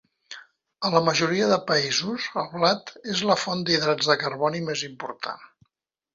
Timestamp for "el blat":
2.45-2.91